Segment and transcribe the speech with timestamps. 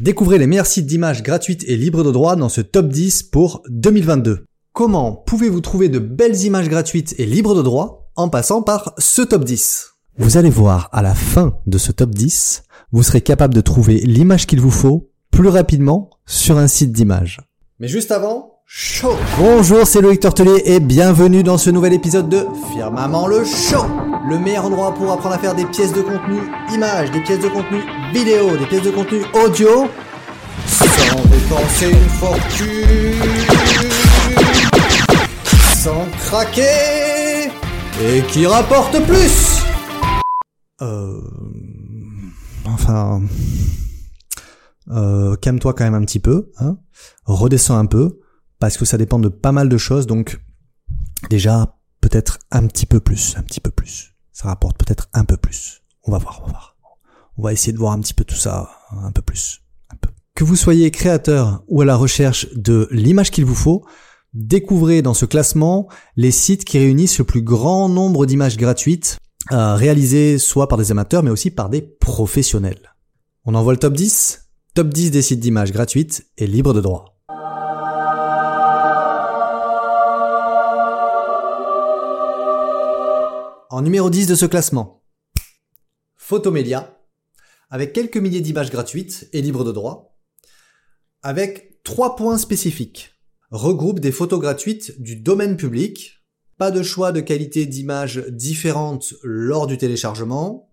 [0.00, 3.62] Découvrez les meilleurs sites d'images gratuites et libres de droit dans ce top 10 pour
[3.68, 4.44] 2022.
[4.72, 9.22] Comment pouvez-vous trouver de belles images gratuites et libres de droit en passant par ce
[9.22, 13.54] top 10 Vous allez voir à la fin de ce top 10, vous serez capable
[13.54, 17.40] de trouver l'image qu'il vous faut plus rapidement sur un site d'image.
[17.78, 22.46] Mais juste avant, chaud Bonjour, c'est Loïc Tortelier et bienvenue dans ce nouvel épisode de
[22.72, 23.84] Firmament le Show.
[24.28, 26.40] Le meilleur endroit pour apprendre à faire des pièces de contenu
[26.72, 29.88] images, des pièces de contenu vidéo, des pièces de contenu audio.
[30.66, 33.20] Sans dépenser une fortune,
[35.76, 37.50] sans craquer.
[38.02, 39.62] Et qui rapporte plus.
[40.80, 41.20] Euh...
[42.66, 43.20] Enfin...
[44.90, 46.76] Euh, calme-toi quand même un petit peu, hein.
[47.24, 48.20] redescends un peu,
[48.58, 50.40] parce que ça dépend de pas mal de choses, donc
[51.30, 54.14] déjà peut-être un petit peu plus, un petit peu plus.
[54.32, 55.82] Ça rapporte peut-être un peu plus.
[56.02, 56.76] On va voir, on va voir.
[57.36, 59.62] On va essayer de voir un petit peu tout ça un peu plus.
[59.90, 60.10] Un peu.
[60.34, 63.84] Que vous soyez créateur ou à la recherche de l'image qu'il vous faut,
[64.34, 69.18] découvrez dans ce classement les sites qui réunissent le plus grand nombre d'images gratuites
[69.52, 72.94] euh, réalisées soit par des amateurs mais aussi par des professionnels.
[73.44, 77.13] On envoie le top 10 Top 10 des sites d'images gratuites et libres de droit.
[83.74, 85.02] En numéro 10 de ce classement,
[86.14, 86.96] Photomedia,
[87.70, 90.16] avec quelques milliers d'images gratuites et libres de droit,
[91.24, 93.14] avec trois points spécifiques.
[93.50, 96.24] Regroupe des photos gratuites du domaine public,
[96.56, 100.72] pas de choix de qualité d'images différentes lors du téléchargement,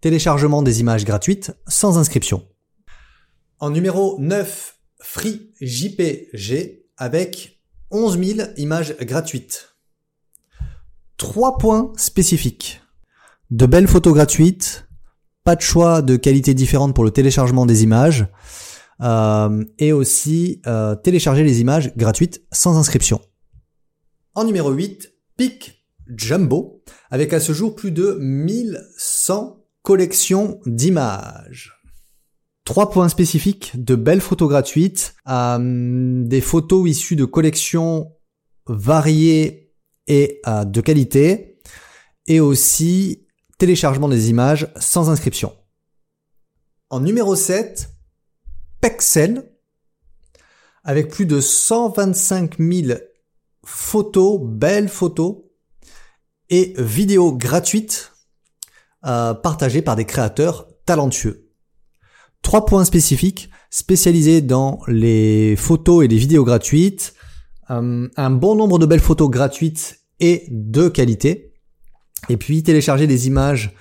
[0.00, 2.48] téléchargement des images gratuites sans inscription.
[3.58, 9.69] En numéro 9, Free JPG avec 11 000 images gratuites.
[11.20, 12.80] Trois points spécifiques.
[13.50, 14.88] De belles photos gratuites,
[15.44, 18.26] pas de choix de qualité différente pour le téléchargement des images,
[19.02, 23.20] euh, et aussi euh, télécharger les images gratuites sans inscription.
[24.34, 31.82] En numéro 8, Pic Jumbo, avec à ce jour plus de 1100 collections d'images.
[32.64, 38.10] Trois points spécifiques, de belles photos gratuites, euh, des photos issues de collections
[38.66, 39.69] variées
[40.10, 41.60] et euh, de qualité,
[42.26, 43.28] et aussi
[43.58, 45.56] téléchargement des images sans inscription.
[46.90, 47.88] En numéro 7,
[48.80, 49.52] Pexel,
[50.82, 52.98] avec plus de 125 000
[53.64, 55.36] photos, belles photos,
[56.48, 58.10] et vidéos gratuites
[59.06, 61.52] euh, partagées par des créateurs talentueux.
[62.42, 67.14] Trois points spécifiques spécialisés dans les photos et les vidéos gratuites,
[67.70, 71.52] euh, un bon nombre de belles photos gratuites et de qualité,
[72.28, 73.74] et puis télécharger des images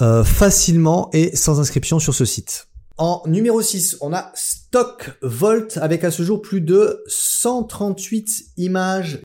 [0.00, 2.68] euh, facilement et sans inscription sur ce site.
[2.96, 9.20] En numéro 6, on a Stock Volt avec à ce jour plus de 138 images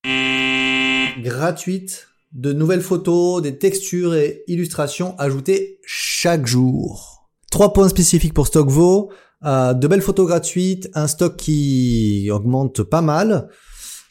[1.21, 7.27] gratuites de nouvelles photos, des textures et illustrations ajoutées chaque jour.
[7.51, 9.11] Trois points spécifiques pour StockVo.
[9.45, 13.49] Euh, de belles photos gratuites, un stock qui augmente pas mal,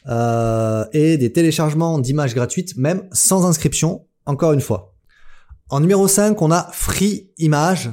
[0.07, 4.95] euh, et des téléchargements d'images gratuites, même sans inscription, encore une fois.
[5.69, 7.91] En numéro 5, on a Free Image,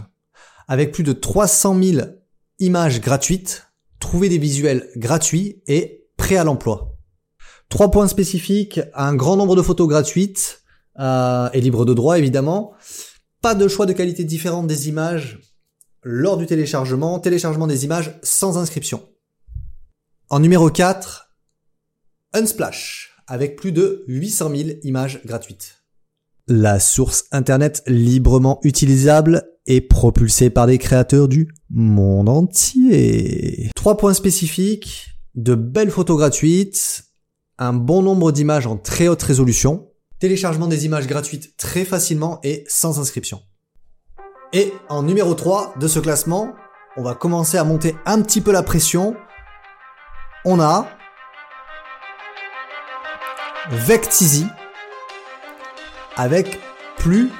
[0.68, 2.06] avec plus de 300 000
[2.58, 3.66] images gratuites,
[4.00, 6.96] trouver des visuels gratuits et prêts à l'emploi.
[7.68, 10.62] Trois points spécifiques, un grand nombre de photos gratuites,
[10.98, 12.72] euh, et libres de droit évidemment,
[13.42, 15.40] pas de choix de qualité différente des images
[16.02, 19.02] lors du téléchargement, téléchargement des images sans inscription.
[20.30, 21.25] En numéro 4,
[22.32, 25.82] Unsplash, avec plus de 800 000 images gratuites.
[26.48, 33.70] La source internet librement utilisable et propulsée par des créateurs du monde entier.
[33.74, 37.04] Trois points spécifiques, de belles photos gratuites,
[37.58, 42.64] un bon nombre d'images en très haute résolution, téléchargement des images gratuites très facilement et
[42.68, 43.40] sans inscription.
[44.52, 46.54] Et en numéro 3 de ce classement,
[46.96, 49.16] on va commencer à monter un petit peu la pression.
[50.44, 50.88] On a
[53.68, 54.46] Vectizy
[56.14, 56.60] avec
[56.98, 57.30] plus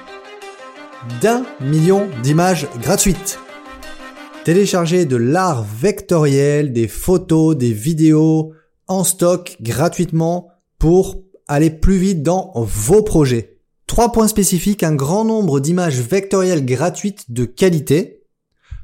[1.23, 3.39] d'un million d'images gratuites.
[4.45, 8.53] Téléchargez de l'art vectoriel, des photos, des vidéos
[8.89, 10.49] en stock gratuitement
[10.81, 13.61] pour aller plus vite dans vos projets.
[13.87, 18.25] Trois points spécifiques, un grand nombre d'images vectorielles gratuites de qualité.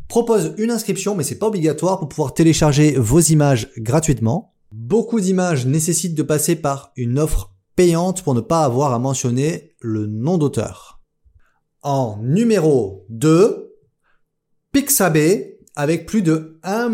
[0.06, 4.51] Propose une inscription, mais c'est pas obligatoire pour pouvoir télécharger vos images gratuitement.
[4.72, 9.74] Beaucoup d'images nécessitent de passer par une offre payante pour ne pas avoir à mentionner
[9.80, 11.00] le nom d'auteur.
[11.82, 13.74] En numéro 2,
[14.72, 16.90] Pixabay avec plus de 1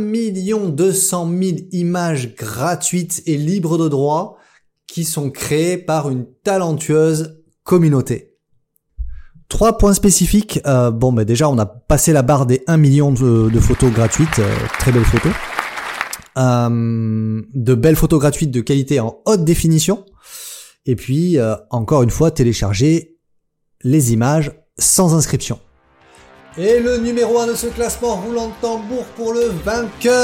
[0.71, 4.39] 200 000 images gratuites et libres de droit
[4.87, 8.37] qui sont créées par une talentueuse communauté.
[9.49, 10.61] Trois points spécifiques.
[10.67, 14.39] Euh, bon, bah déjà, on a passé la barre des 1 million de, photos gratuites,
[14.39, 15.33] euh, très belles photos.
[16.39, 20.05] Euh, de belles photos gratuites de qualité en haute définition.
[20.87, 21.37] Et puis,
[21.71, 23.19] encore une fois, télécharger
[23.83, 25.59] les images sans inscription.
[26.57, 30.15] Et le numéro 1 de ce classement, roulant de tambour pour le vainqueur.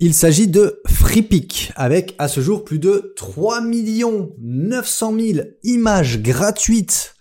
[0.00, 3.60] Il s'agit de FreePic, avec à ce jour plus de 3
[4.40, 7.14] 900 000 images gratuites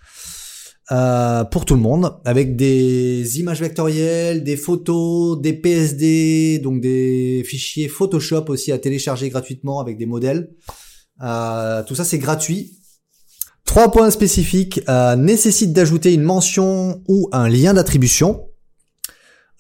[0.90, 7.44] euh, pour tout le monde, avec des images vectorielles, des photos, des PSD, donc des
[7.46, 10.50] fichiers Photoshop aussi à télécharger gratuitement avec des modèles.
[11.22, 12.80] Euh, tout ça c'est gratuit.
[13.66, 18.46] Trois points spécifiques euh, nécessitent d'ajouter une mention ou un lien d'attribution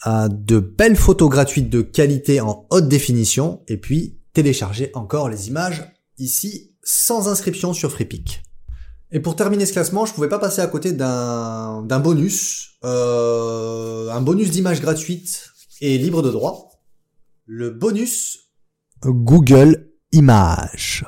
[0.05, 5.91] de belles photos gratuites de qualité en haute définition et puis télécharger encore les images
[6.19, 8.46] ici sans inscription sur FreePic.
[9.11, 14.21] Et pour terminer ce classement, je pouvais pas passer à côté d'un bonus, euh, un
[14.21, 15.49] bonus d'images gratuites
[15.79, 16.71] et libre de droit.
[17.45, 18.49] Le bonus
[19.01, 21.05] Google Images.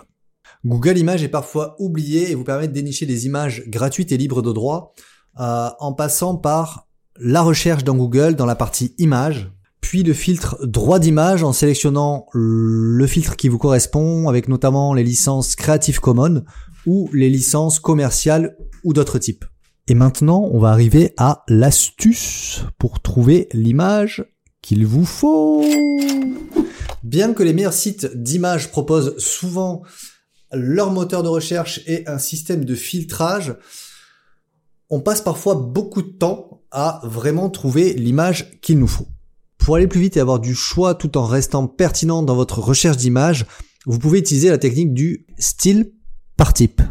[0.66, 4.42] Google Images est parfois oublié et vous permet de dénicher des images gratuites et libres
[4.42, 4.94] de droit
[5.40, 6.88] euh, en passant par
[7.18, 12.28] la recherche dans Google dans la partie images, puis le filtre droit d'image en sélectionnant
[12.34, 16.44] le filtre qui vous correspond avec notamment les licences Creative Commons
[16.86, 19.46] ou les licences commerciales ou d'autres types.
[19.88, 24.24] Et maintenant, on va arriver à l'astuce pour trouver l'image
[24.62, 25.64] qu'il vous faut.
[27.04, 29.81] Bien que les meilleurs sites d'images proposent souvent
[30.52, 33.56] leur moteur de recherche et un système de filtrage,
[34.90, 39.08] on passe parfois beaucoup de temps à vraiment trouver l'image qu'il nous faut.
[39.59, 42.97] Pour aller plus vite et avoir du choix tout en restant pertinent dans votre recherche
[42.97, 43.45] d'image,
[43.85, 45.94] vous pouvez utiliser la technique du style
[46.38, 46.81] par type.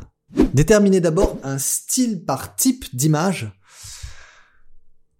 [0.54, 3.52] Déterminez d'abord un style par type d'image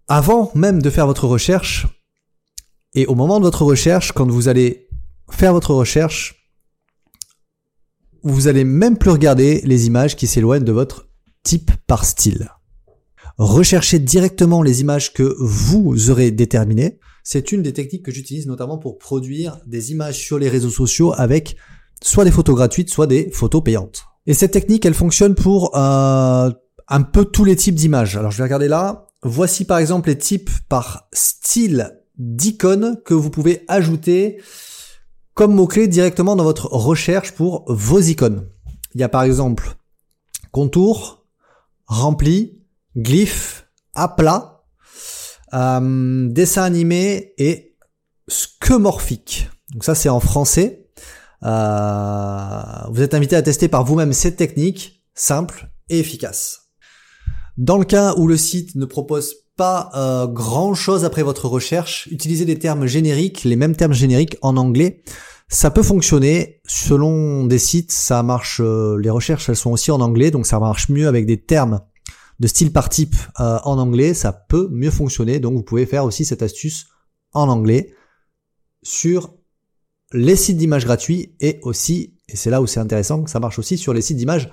[0.07, 1.87] avant même de faire votre recherche
[2.95, 4.89] et au moment de votre recherche, quand vous allez
[5.31, 6.51] faire votre recherche,
[8.23, 11.09] vous allez même plus regarder les images qui s'éloignent de votre
[11.43, 12.51] type par style
[13.39, 16.99] rechercher directement les images que vous aurez déterminées.
[17.31, 21.13] C'est une des techniques que j'utilise notamment pour produire des images sur les réseaux sociaux
[21.15, 21.57] avec
[22.03, 24.07] soit des photos gratuites, soit des photos payantes.
[24.27, 26.51] Et cette technique, elle fonctionne pour euh,
[26.89, 28.17] un peu tous les types d'images.
[28.17, 29.09] Alors je vais regarder là.
[29.23, 34.41] Voici par exemple les types par style d'icônes que vous pouvez ajouter
[35.35, 38.49] comme mot-clé directement dans votre recherche pour vos icônes.
[38.95, 39.77] Il y a par exemple
[40.51, 41.27] contour,
[41.85, 42.63] rempli,
[42.97, 44.58] glyphe, aplat,
[45.55, 47.77] euh, dessin animé et
[48.29, 49.49] skeuomorphique.
[49.73, 50.87] Donc ça c'est en français.
[51.45, 56.71] Euh, vous êtes invité à tester par vous-même cette technique simple et efficace.
[57.57, 62.09] Dans le cas où le site ne propose pas euh, grand chose après votre recherche,
[62.11, 65.03] utilisez des termes génériques, les mêmes termes génériques en anglais.
[65.49, 68.61] Ça peut fonctionner selon des sites, ça marche.
[68.61, 71.81] les recherches elles sont aussi en anglais, donc ça marche mieux avec des termes
[72.41, 75.41] de style par type euh, en anglais, ça peut mieux fonctionner.
[75.41, 76.87] Donc vous pouvez faire aussi cette astuce
[77.33, 77.95] en anglais
[78.83, 79.35] sur
[80.13, 83.77] les sites d'images gratuits et aussi, et c'est là où c'est intéressant, ça marche aussi
[83.77, 84.51] sur les sites d'images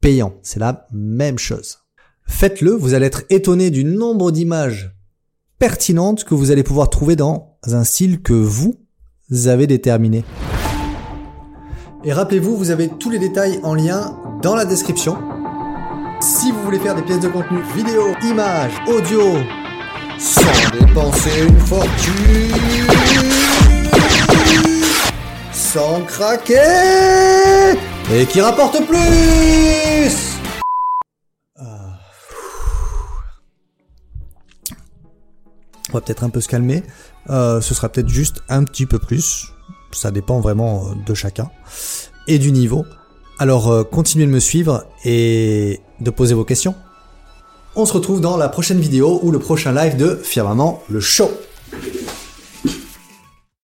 [0.00, 0.34] payants.
[0.42, 1.78] C'est la même chose.
[2.26, 4.94] Faites-le, vous allez être étonné du nombre d'images
[5.58, 8.76] pertinentes que vous allez pouvoir trouver dans un style que vous
[9.46, 10.24] avez déterminé.
[12.04, 15.39] Et rappelez-vous, vous avez tous les détails en lien dans la description.
[16.20, 19.38] Si vous voulez faire des pièces de contenu vidéo, images, audio,
[20.18, 22.52] sans dépenser une fortune,
[25.50, 26.54] sans craquer,
[28.12, 30.36] et qui rapporte plus
[31.58, 31.98] ah.
[35.88, 36.82] On va peut-être un peu se calmer.
[37.30, 39.54] Euh, ce sera peut-être juste un petit peu plus.
[39.92, 41.50] Ça dépend vraiment euh, de chacun
[42.26, 42.84] et du niveau.
[43.40, 46.74] Alors euh, continuez de me suivre et de poser vos questions.
[47.74, 51.30] On se retrouve dans la prochaine vidéo ou le prochain live de Firmament le show.